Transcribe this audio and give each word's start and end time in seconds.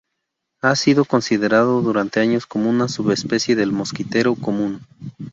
Ha 0.63 0.75
sido 0.75 1.05
considerado 1.05 1.79
durante 1.83 2.21
años 2.21 2.47
como 2.47 2.71
una 2.71 2.87
subespecie 2.87 3.55
del 3.55 3.71
mosquitero 3.71 4.33
común. 4.33 4.81